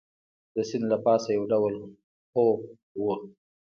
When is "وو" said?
3.01-3.13